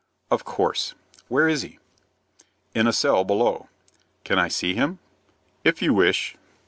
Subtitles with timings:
[0.31, 0.95] "Of course.
[1.27, 1.77] Where is he?"
[2.73, 3.69] "In a cell below."
[4.23, 4.97] "Can I see him?"
[5.63, 6.35] "If you wish."